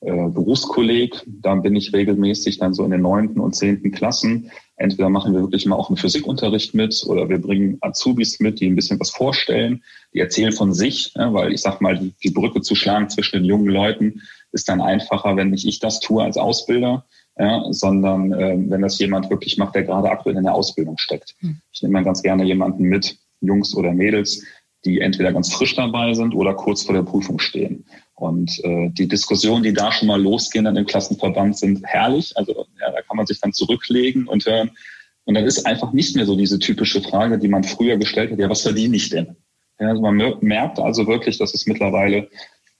[0.00, 1.20] äh, Berufskolleg.
[1.26, 4.52] Da bin ich regelmäßig dann so in den neunten und zehnten Klassen.
[4.76, 8.66] Entweder machen wir wirklich mal auch einen Physikunterricht mit oder wir bringen Azubis mit, die
[8.66, 9.82] ein bisschen was vorstellen.
[10.14, 13.36] Die erzählen von sich, ja, weil ich sag mal, die, die Brücke zu schlagen zwischen
[13.36, 17.04] den jungen Leuten ist dann einfacher, wenn nicht ich das tue als Ausbilder,
[17.38, 21.34] ja, sondern äh, wenn das jemand wirklich macht, der gerade aktuell in der Ausbildung steckt.
[21.40, 21.60] Hm.
[21.72, 24.42] Ich nehme dann ganz gerne jemanden mit, Jungs oder Mädels,
[24.84, 27.84] die entweder ganz frisch dabei sind oder kurz vor der Prüfung stehen.
[28.14, 32.36] Und äh, die Diskussionen, die da schon mal losgehen dann im Klassenverband, sind herrlich.
[32.36, 34.70] Also ja, da kann man sich dann zurücklegen und hören.
[35.24, 38.38] Und dann ist einfach nicht mehr so diese typische Frage, die man früher gestellt hat,
[38.38, 39.36] ja, was verdiene ich denn?
[39.78, 42.28] Ja, also man merkt also wirklich, dass es mittlerweile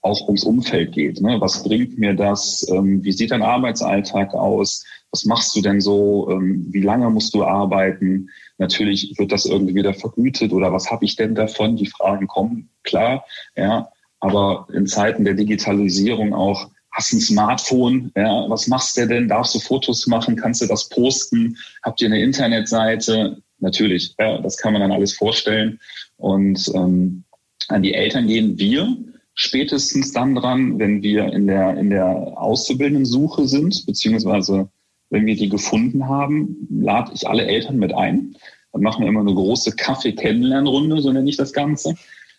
[0.07, 1.21] auch ums Umfeld geht.
[1.21, 1.41] Ne?
[1.41, 2.67] Was bringt mir das?
[2.71, 4.85] Ähm, wie sieht dein Arbeitsalltag aus?
[5.11, 6.29] Was machst du denn so?
[6.31, 8.31] Ähm, wie lange musst du arbeiten?
[8.59, 11.77] Natürlich wird das irgendwie wieder vergütet oder was habe ich denn davon?
[11.77, 13.25] Die Fragen kommen, klar,
[13.57, 13.89] ja.
[14.21, 19.29] Aber in Zeiten der Digitalisierung auch, hast ein Smartphone, ja, was machst du denn?
[19.29, 20.37] Darfst du Fotos machen?
[20.37, 21.59] Kannst du das posten?
[21.83, 23.43] Habt ihr eine Internetseite?
[23.59, 25.79] Natürlich, ja, das kann man dann alles vorstellen.
[26.17, 27.25] Und ähm,
[27.69, 28.97] an die Eltern gehen wir
[29.37, 34.69] spätestens dann dran, wenn wir in der, in der Auszubildenden-Suche sind, beziehungsweise
[35.11, 38.37] wenn wir die gefunden haben, lade ich alle Eltern mit ein.
[38.73, 41.95] Dann machen wir immer eine große Kaffee-Kennenlernrunde, so nenne ich das Ganze,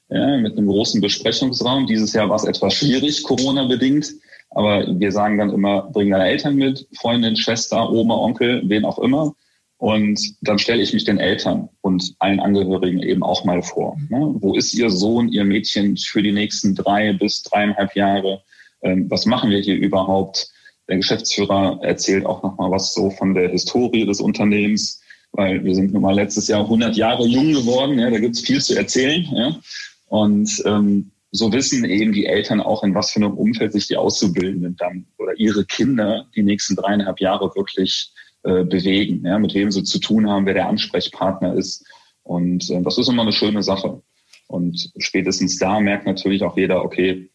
[0.09, 1.85] ja, mit einem großen Besprechungsraum.
[1.85, 4.13] Dieses Jahr war es etwas schwierig, Corona-bedingt.
[4.49, 8.99] Aber wir sagen dann immer, bring deine Eltern mit, Freundin, Schwester, Oma, Onkel, wen auch
[8.99, 9.35] immer.
[9.77, 13.97] Und dann stelle ich mich den Eltern und allen Angehörigen eben auch mal vor.
[14.09, 14.35] Ne?
[14.39, 18.41] Wo ist Ihr Sohn, Ihr Mädchen für die nächsten drei bis dreieinhalb Jahre?
[18.81, 20.49] Ähm, was machen wir hier überhaupt?
[20.89, 25.01] Der Geschäftsführer erzählt auch nochmal was so von der Historie des Unternehmens,
[25.33, 27.99] weil wir sind nun mal letztes Jahr 100 Jahre jung geworden.
[27.99, 29.27] Ja, da gibt es viel zu erzählen.
[29.31, 29.59] Ja?
[30.07, 33.97] Und ähm, so wissen eben die Eltern auch, in was für einem Umfeld sich die
[33.97, 38.11] Auszubildenden dann oder ihre Kinder die nächsten dreieinhalb Jahre wirklich
[38.47, 41.85] äh, bewegen, ja, mit wem sie zu tun haben, wer der Ansprechpartner ist.
[42.23, 44.01] Und äh, das ist immer eine schöne Sache.
[44.47, 47.29] Und spätestens da merkt natürlich auch jeder, okay,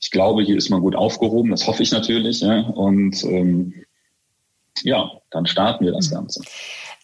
[0.00, 2.40] ich glaube, hier ist man gut aufgehoben, das hoffe ich natürlich.
[2.40, 3.74] Ja, und ähm,
[4.82, 6.14] ja, dann starten wir das mhm.
[6.14, 6.42] Ganze.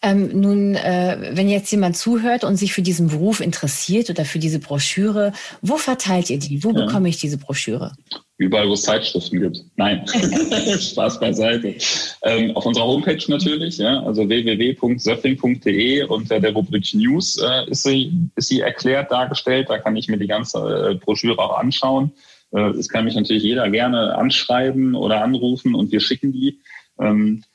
[0.05, 4.37] Ähm, nun, äh, wenn jetzt jemand zuhört und sich für diesen Beruf interessiert oder für
[4.37, 6.61] diese Broschüre, wo verteilt ihr die?
[6.61, 6.85] Wo ja.
[6.85, 7.93] bekomme ich diese Broschüre?
[8.37, 9.63] Überall, wo es Zeitschriften gibt.
[9.77, 10.05] Nein,
[10.77, 11.75] Spaß beiseite.
[12.23, 18.11] Ähm, auf unserer Homepage natürlich, ja, also www.söffing.de unter der Rubrik News äh, ist, sie,
[18.35, 19.69] ist sie erklärt dargestellt.
[19.69, 22.11] Da kann ich mir die ganze äh, Broschüre auch anschauen.
[22.51, 26.59] Äh, es kann mich natürlich jeder gerne anschreiben oder anrufen und wir schicken die.
[26.99, 27.45] Ähm,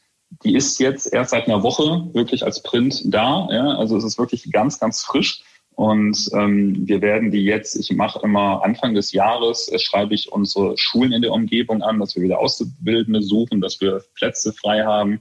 [0.44, 3.48] die ist jetzt erst seit einer Woche wirklich als Print da.
[3.50, 3.76] Ja?
[3.76, 5.42] Also es ist wirklich ganz, ganz frisch.
[5.78, 10.32] Und ähm, wir werden die jetzt, ich mache immer Anfang des Jahres, äh, schreibe ich
[10.32, 14.84] unsere Schulen in der Umgebung an, dass wir wieder Auszubildende suchen, dass wir Plätze frei
[14.84, 15.20] haben.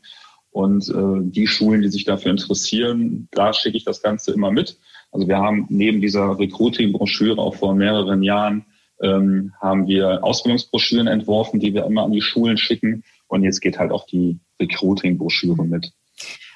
[0.50, 4.80] Und äh, die Schulen, die sich dafür interessieren, da schicke ich das Ganze immer mit.
[5.12, 8.66] Also wir haben neben dieser Recruiting-Broschüre auch vor mehreren Jahren
[9.02, 13.04] ähm, haben wir Ausbildungsbroschüren entworfen, die wir immer an die Schulen schicken.
[13.28, 15.92] Und jetzt geht halt auch die Recruiting-Broschüre mit.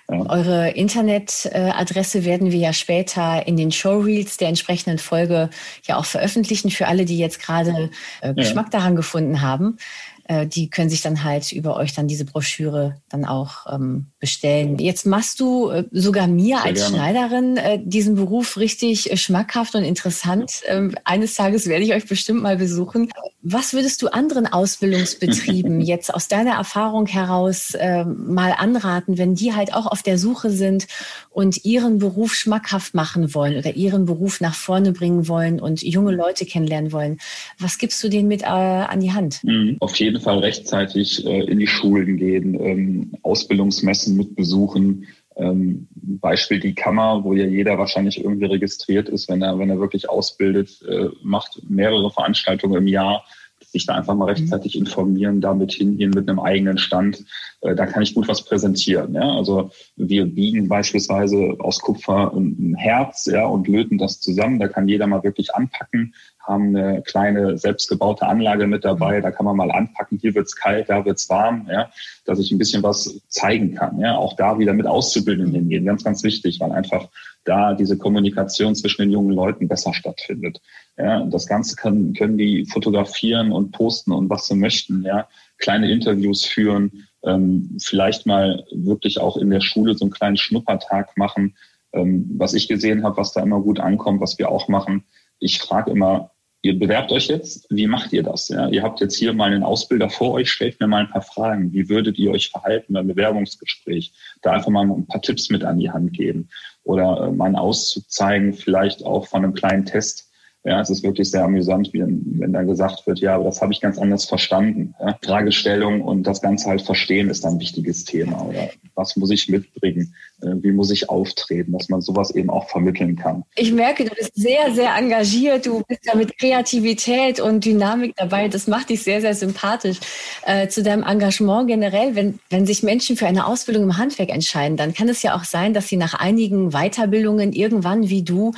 [0.09, 0.29] Ja.
[0.29, 5.49] Eure Internetadresse werden wir ja später in den Showreels der entsprechenden Folge
[5.85, 8.79] ja auch veröffentlichen für alle, die jetzt gerade äh, Geschmack ja.
[8.79, 9.77] daran gefunden haben.
[10.25, 14.77] Äh, die können sich dann halt über euch dann diese Broschüre dann auch ähm, bestellen.
[14.79, 16.95] Jetzt machst du äh, sogar mir Sehr als gerne.
[16.95, 20.61] Schneiderin äh, diesen Beruf richtig schmackhaft und interessant.
[20.67, 23.09] Ähm, eines Tages werde ich euch bestimmt mal besuchen.
[23.43, 29.53] Was würdest du anderen Ausbildungsbetrieben jetzt aus deiner Erfahrung heraus äh, mal anraten, wenn die
[29.53, 30.87] halt auch auf der Suche sind
[31.31, 36.11] und ihren Beruf schmackhaft machen wollen oder ihren Beruf nach vorne bringen wollen und junge
[36.11, 37.17] Leute kennenlernen wollen?
[37.57, 39.43] Was gibst du denen mit äh, an die Hand?
[39.43, 39.77] Mhm.
[39.79, 45.07] Auf jeden Fall rechtzeitig äh, in die Schulen gehen, ähm, Ausbildungsmessen mit besuchen.
[45.41, 49.79] Ähm, Beispiel die Kammer, wo ja jeder wahrscheinlich irgendwie registriert ist, wenn er, wenn er
[49.79, 53.23] wirklich ausbildet, äh, macht mehrere Veranstaltungen im Jahr,
[53.71, 57.23] sich da einfach mal rechtzeitig informieren, damit hingehen mit einem eigenen Stand.
[57.61, 59.13] äh, da kann ich gut was präsentieren.
[59.13, 59.35] Ja?
[59.35, 64.59] Also wir biegen beispielsweise aus Kupfer ein Herz ja, und löten das zusammen.
[64.59, 69.21] Da kann jeder mal wirklich anpacken, haben eine kleine selbstgebaute Anlage mit dabei.
[69.21, 71.89] Da kann man mal anpacken, hier wird's kalt, da wird's warm, ja?
[72.25, 73.99] dass ich ein bisschen was zeigen kann.
[73.99, 74.17] Ja?
[74.17, 77.07] Auch da wieder mit Auszubildenden hingehen, ganz, ganz wichtig, weil einfach
[77.43, 80.61] da diese Kommunikation zwischen den jungen Leuten besser stattfindet.
[80.97, 85.03] Ja, das Ganze kann, können die fotografieren und posten und was sie möchten.
[85.03, 85.27] Ja,
[85.57, 91.17] kleine Interviews führen, ähm, vielleicht mal wirklich auch in der Schule so einen kleinen Schnuppertag
[91.17, 91.55] machen.
[91.93, 95.03] Ähm, was ich gesehen habe, was da immer gut ankommt, was wir auch machen.
[95.41, 98.47] Ich frage immer, ihr bewerbt euch jetzt, wie macht ihr das?
[98.47, 101.23] Ja, ihr habt jetzt hier mal einen Ausbilder vor euch, stellt mir mal ein paar
[101.23, 101.73] Fragen.
[101.73, 104.13] Wie würdet ihr euch verhalten beim Bewerbungsgespräch?
[104.41, 106.49] Da einfach mal ein paar Tipps mit an die Hand geben
[106.83, 110.31] oder äh, mal einen Auszug zeigen, vielleicht auch von einem kleinen Test
[110.63, 113.81] ja, es ist wirklich sehr amüsant, wenn, dann gesagt wird, ja, aber das habe ich
[113.81, 114.93] ganz anders verstanden.
[114.99, 115.17] Ja?
[115.23, 118.45] Fragestellung und das Ganze halt verstehen ist dann ein wichtiges Thema.
[118.45, 120.13] Oder was muss ich mitbringen?
[120.41, 121.73] Äh, wie muss ich auftreten?
[121.73, 123.43] Dass man sowas eben auch vermitteln kann.
[123.55, 125.65] Ich merke, du bist sehr, sehr engagiert.
[125.65, 128.47] Du bist ja mit Kreativität und Dynamik dabei.
[128.47, 129.97] Das macht dich sehr, sehr sympathisch.
[130.45, 134.77] Äh, zu deinem Engagement generell, wenn, wenn sich Menschen für eine Ausbildung im Handwerk entscheiden,
[134.77, 138.53] dann kann es ja auch sein, dass sie nach einigen Weiterbildungen irgendwann wie du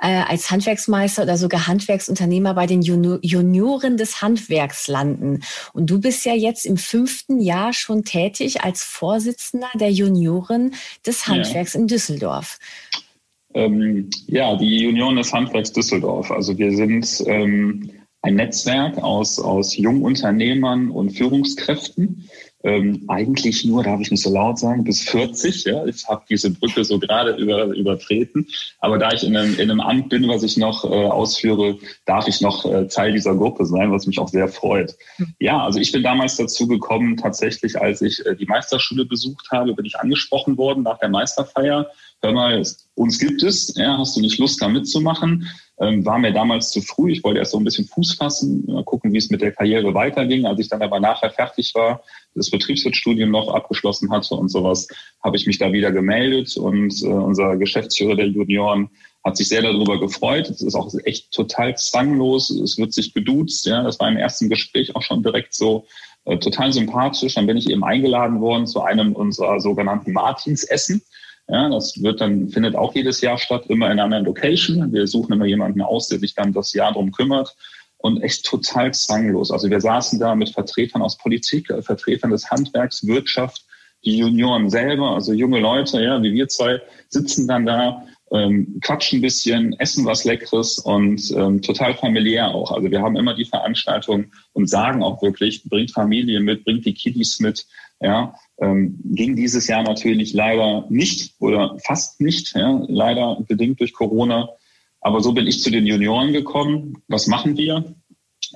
[0.00, 5.40] äh, als Handwerksmeister oder so sogar Handwerksunternehmer bei den Junioren des Handwerks landen.
[5.72, 10.74] Und du bist ja jetzt im fünften Jahr schon tätig als Vorsitzender der Junioren
[11.06, 11.80] des Handwerks ja.
[11.80, 12.58] in Düsseldorf.
[13.54, 16.30] Ähm, ja, die Junioren des Handwerks Düsseldorf.
[16.30, 17.90] Also wir sind ähm,
[18.22, 22.28] ein Netzwerk aus, aus Jungunternehmern und Führungskräften
[22.64, 25.64] ähm, eigentlich nur, darf ich nicht so laut sagen, bis 40.
[25.64, 28.48] Ja, ich habe diese Brücke so gerade über, übertreten.
[28.80, 32.26] Aber da ich in einem, in einem Amt bin, was ich noch äh, ausführe, darf
[32.26, 34.96] ich noch äh, Teil dieser Gruppe sein, was mich auch sehr freut.
[35.38, 39.74] Ja, also ich bin damals dazu gekommen, tatsächlich, als ich äh, die Meisterschule besucht habe,
[39.74, 41.86] bin ich angesprochen worden nach der Meisterfeier.
[42.20, 42.62] Hör mal,
[42.94, 45.48] uns gibt es, ja, hast du nicht Lust, da mitzumachen?
[45.80, 47.12] Ähm, war mir damals zu früh.
[47.12, 49.94] Ich wollte erst so ein bisschen Fuß fassen, mal gucken, wie es mit der Karriere
[49.94, 50.44] weiterging.
[50.44, 52.02] Als ich dann aber nachher fertig war,
[52.34, 54.88] das Betriebswirtstudium noch abgeschlossen hatte und sowas,
[55.22, 58.90] habe ich mich da wieder gemeldet und äh, unser Geschäftsführer der Junioren
[59.24, 60.50] hat sich sehr darüber gefreut.
[60.50, 62.50] Es ist auch echt total zwanglos.
[62.50, 63.66] Es wird sich geduzt.
[63.66, 65.86] Ja, das war im ersten Gespräch auch schon direkt so
[66.24, 67.34] äh, total sympathisch.
[67.34, 71.02] Dann bin ich eben eingeladen worden zu einem unserer sogenannten Martinsessen.
[71.48, 74.92] Ja, das wird dann, findet auch jedes Jahr statt, immer in einer anderen Location.
[74.92, 77.56] Wir suchen immer jemanden aus, der sich dann das Jahr drum kümmert
[77.96, 79.50] und echt total zwanglos.
[79.50, 83.64] Also wir saßen da mit Vertretern aus Politik, äh, Vertretern des Handwerks, Wirtschaft,
[84.04, 89.18] die Junioren selber, also junge Leute, ja, wie wir zwei, sitzen dann da, ähm, quatschen
[89.18, 92.72] ein bisschen, essen was Leckeres und ähm, total familiär auch.
[92.72, 96.94] Also wir haben immer die Veranstaltung und sagen auch wirklich, bringt Familie mit, bringt die
[96.94, 97.66] Kiddies mit,
[98.00, 103.92] ja, ähm, ging dieses Jahr natürlich leider nicht oder fast nicht, ja, leider bedingt durch
[103.92, 104.48] Corona.
[105.00, 107.02] Aber so bin ich zu den Junioren gekommen.
[107.08, 107.94] Was machen wir?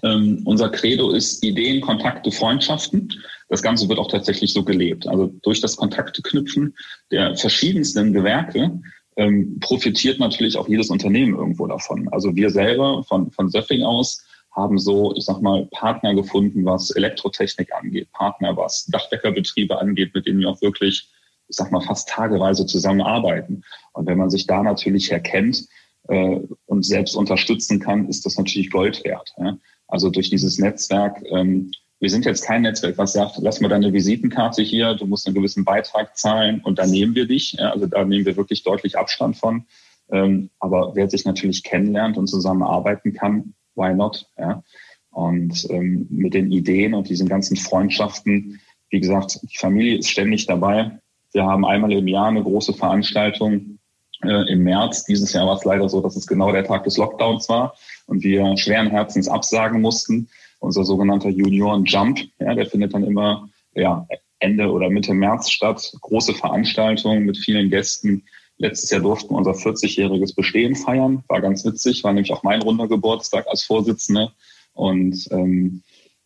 [0.02, 3.12] Ähm, unser Credo ist Ideen, Kontakte, Freundschaften.
[3.48, 5.06] Das Ganze wird auch tatsächlich so gelebt.
[5.06, 6.74] Also durch das Kontakte knüpfen
[7.10, 8.80] der verschiedensten Gewerke
[9.16, 12.08] ähm, profitiert natürlich auch jedes Unternehmen irgendwo davon.
[12.08, 16.90] Also wir selber von, von Söffing aus haben so, ich sag mal, Partner gefunden, was
[16.90, 21.08] Elektrotechnik angeht, Partner, was Dachdeckerbetriebe angeht, mit denen wir auch wirklich,
[21.48, 23.64] ich sag mal, fast tageweise zusammenarbeiten.
[23.92, 25.66] Und wenn man sich da natürlich erkennt
[26.08, 29.32] äh, und selbst unterstützen kann, ist das natürlich Gold wert.
[29.38, 29.56] Ja?
[29.88, 33.92] Also durch dieses Netzwerk, ähm, wir sind jetzt kein Netzwerk, was sagt, lass mal deine
[33.92, 37.52] Visitenkarte hier, du musst einen gewissen Beitrag zahlen und dann nehmen wir dich.
[37.52, 37.70] Ja?
[37.70, 39.64] Also da nehmen wir wirklich deutlich Abstand von.
[40.10, 44.26] Ähm, aber wer sich natürlich kennenlernt und zusammenarbeiten kann, why not?
[44.38, 44.62] Ja?
[45.10, 50.46] Und ähm, mit den Ideen und diesen ganzen Freundschaften, wie gesagt, die Familie ist ständig
[50.46, 50.98] dabei.
[51.32, 53.78] Wir haben einmal im Jahr eine große Veranstaltung
[54.22, 55.04] äh, im März.
[55.04, 57.74] Dieses Jahr war es leider so, dass es genau der Tag des Lockdowns war
[58.06, 60.28] und wir schweren Herzens absagen mussten.
[60.60, 64.06] Unser sogenannter Junioren Jump, ja, der findet dann immer ja,
[64.38, 65.92] Ende oder Mitte März statt.
[66.00, 68.24] Große Veranstaltung mit vielen Gästen,
[68.58, 71.24] Letztes Jahr durften wir unser 40-jähriges Bestehen feiern.
[71.28, 74.32] War ganz witzig, war nämlich auch mein runder Geburtstag als Vorsitzender.
[74.72, 75.82] Und ähm,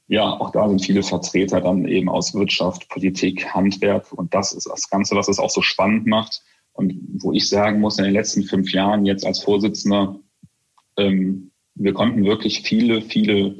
[0.09, 4.13] ja, auch da sind viele Vertreter dann eben aus Wirtschaft, Politik, Handwerk.
[4.13, 6.43] Und das ist das Ganze, was es auch so spannend macht.
[6.73, 10.21] Und wo ich sagen muss, in den letzten fünf Jahren jetzt als Vorsitzender,
[10.99, 13.57] ähm, wir konnten wirklich viele, viele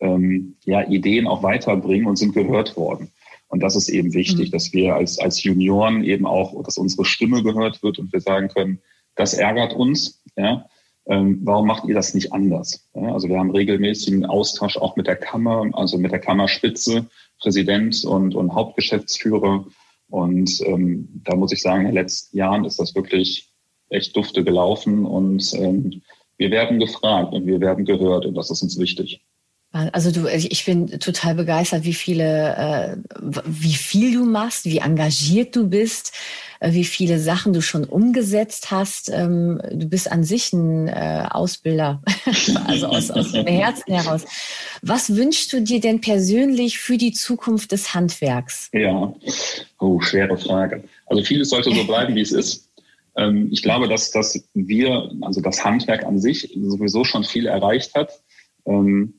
[0.00, 3.10] ähm, ja, Ideen auch weiterbringen und sind gehört worden.
[3.48, 4.52] Und das ist eben wichtig, mhm.
[4.52, 8.48] dass wir als, als Junioren eben auch, dass unsere Stimme gehört wird und wir sagen
[8.48, 8.80] können,
[9.16, 10.22] das ärgert uns.
[10.36, 10.66] Ja?
[11.06, 12.88] Ähm, warum macht ihr das nicht anders?
[12.94, 13.12] Ja?
[13.12, 17.06] Also wir haben regelmäßigen Austausch auch mit der Kammer, also mit der Kammerspitze,
[17.40, 19.66] Präsident und, und Hauptgeschäftsführer.
[20.10, 23.50] Und ähm, da muss ich sagen, in den letzten Jahren ist das wirklich
[23.90, 26.02] echt dufte gelaufen und ähm,
[26.36, 29.24] wir werden gefragt und wir werden gehört und das ist uns wichtig.
[29.70, 32.96] Also du, ich bin total begeistert, wie viele, äh,
[33.44, 36.12] wie viel du machst, wie engagiert du bist,
[36.60, 39.10] äh, wie viele Sachen du schon umgesetzt hast.
[39.10, 42.02] Ähm, du bist an sich ein äh, Ausbilder,
[42.66, 44.24] also aus, aus dem Herzen heraus.
[44.80, 48.70] Was wünschst du dir denn persönlich für die Zukunft des Handwerks?
[48.72, 49.14] Ja,
[49.80, 50.84] oh, schwere Frage.
[51.06, 52.70] Also vieles sollte so bleiben, wie es ist.
[53.18, 57.94] Ähm, ich glaube, dass, dass wir, also das Handwerk an sich sowieso schon viel erreicht
[57.94, 58.12] hat.
[58.64, 59.12] Ähm,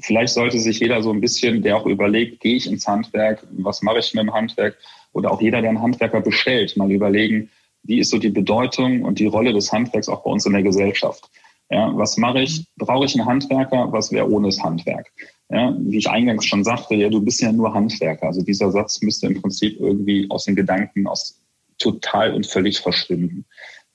[0.00, 3.82] vielleicht sollte sich jeder so ein bisschen, der auch überlegt, gehe ich ins Handwerk, was
[3.82, 4.76] mache ich mit dem Handwerk,
[5.12, 7.50] oder auch jeder, der einen Handwerker bestellt, mal überlegen,
[7.82, 10.62] wie ist so die Bedeutung und die Rolle des Handwerks auch bei uns in der
[10.62, 11.30] Gesellschaft.
[11.70, 12.66] Ja, was mache ich?
[12.76, 13.92] Brauche ich einen Handwerker?
[13.92, 15.10] Was wäre ohne das Handwerk?
[15.50, 18.26] Ja, wie ich eingangs schon sagte, ja, du bist ja nur Handwerker.
[18.26, 21.40] Also dieser Satz müsste im Prinzip irgendwie aus den Gedanken aus
[21.78, 23.44] total und völlig verschwinden.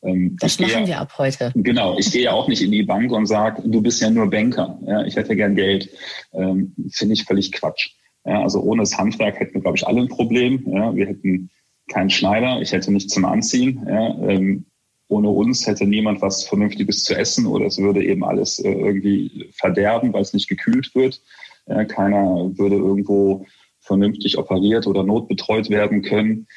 [0.04, 1.52] Ähm, das machen gehe, wir ab heute.
[1.56, 4.30] Genau, ich gehe ja auch nicht in die Bank und sage, du bist ja nur
[4.30, 4.78] Banker.
[4.86, 5.90] Ja, ich hätte gern Geld.
[6.34, 7.92] Ähm, Finde ich völlig Quatsch.
[8.26, 10.64] Ja, also ohne das Handwerk hätten wir, glaube ich, alle ein Problem.
[10.68, 11.50] Ja, wir hätten
[11.92, 13.86] keinen Schneider, ich hätte nichts zum Anziehen.
[13.88, 14.66] Ja, ähm,
[15.08, 19.50] ohne uns hätte niemand was Vernünftiges zu essen oder es würde eben alles äh, irgendwie
[19.54, 21.22] verderben, weil es nicht gekühlt wird.
[21.68, 23.46] Ja, keiner würde irgendwo
[23.80, 26.48] vernünftig operiert oder notbetreut werden können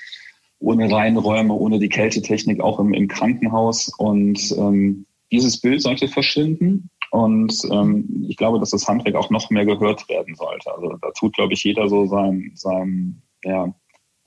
[0.59, 3.93] ohne Reinräume, ohne die Kältetechnik auch im, im Krankenhaus.
[3.99, 6.91] Und ähm, dieses Bild sollte verschwinden.
[7.11, 10.73] Und ähm, ich glaube, dass das Handwerk auch noch mehr gehört werden sollte.
[10.75, 13.73] Also da tut, glaube ich, jeder so sein, sein ja,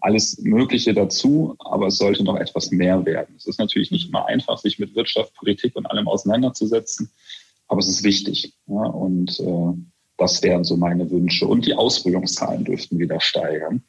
[0.02, 3.36] alles Mögliche dazu, aber es sollte noch etwas mehr werden.
[3.36, 7.12] Es ist natürlich nicht immer einfach, sich mit Wirtschaft, Politik und allem auseinanderzusetzen,
[7.68, 8.54] aber es ist wichtig.
[8.68, 9.74] Ja, und äh,
[10.18, 11.48] das wären so meine Wünsche.
[11.48, 13.84] Und die Ausbildungszahlen dürften wieder steigern,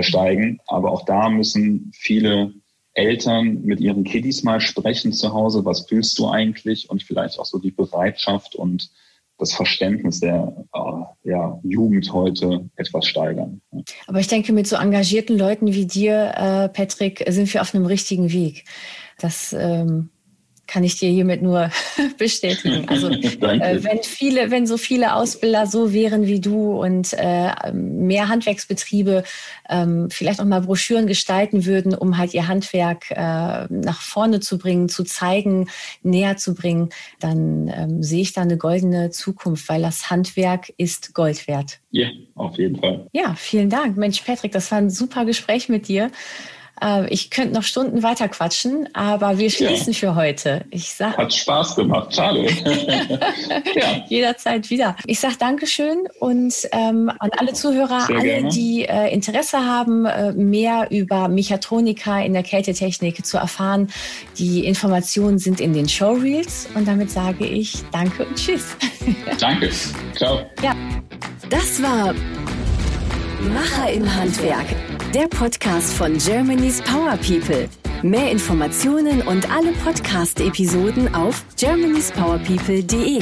[0.00, 0.60] steigen.
[0.66, 2.54] Aber auch da müssen viele
[2.94, 7.46] Eltern mit ihren Kiddies mal sprechen zu Hause, was fühlst du eigentlich und vielleicht auch
[7.46, 8.90] so die Bereitschaft und
[9.38, 13.60] das Verständnis der äh, ja, Jugend heute etwas steigern.
[14.06, 17.86] Aber ich denke, mit so engagierten Leuten wie dir, äh, Patrick, sind wir auf einem
[17.86, 18.64] richtigen Weg.
[19.18, 20.10] Das ähm,
[20.72, 21.70] kann ich dir hiermit nur
[22.18, 22.88] bestätigen.
[22.88, 28.28] Also äh, wenn viele, wenn so viele Ausbilder so wären wie du und äh, mehr
[28.28, 29.22] Handwerksbetriebe
[29.68, 34.56] ähm, vielleicht auch mal Broschüren gestalten würden, um halt ihr Handwerk äh, nach vorne zu
[34.56, 35.68] bringen, zu zeigen,
[36.02, 36.88] näher zu bringen,
[37.20, 41.80] dann ähm, sehe ich da eine goldene Zukunft, weil das Handwerk ist Gold wert.
[41.90, 43.06] Ja, auf jeden Fall.
[43.12, 43.98] Ja, vielen Dank.
[43.98, 46.10] Mensch, Patrick, das war ein super Gespräch mit dir.
[46.80, 49.98] Äh, ich könnte noch Stunden weiter quatschen, aber wir schließen ja.
[49.98, 50.64] für heute.
[50.70, 52.46] Ich sag, Hat Spaß gemacht, schade.
[53.74, 54.04] ja.
[54.08, 54.96] Jederzeit wieder.
[55.06, 58.48] Ich sage Dankeschön und ähm, an alle Zuhörer, Sehr alle, gerne.
[58.48, 63.90] die äh, Interesse haben, äh, mehr über Mechatronika in der Kältetechnik zu erfahren.
[64.38, 68.76] Die Informationen sind in den Showreels und damit sage ich Danke und Tschüss.
[69.40, 69.70] Danke.
[70.16, 70.40] Ciao.
[70.62, 70.74] Ja.
[71.50, 72.14] Das war
[73.52, 74.66] Macher im Handwerk
[75.12, 77.68] der Podcast von Germany's Power People.
[78.02, 83.20] Mehr Informationen und alle Podcast-Episoden auf germanyspowerpeople.de.